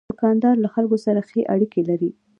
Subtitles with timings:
[0.09, 2.09] دوکاندار له خلکو سره ښې اړیکې لري.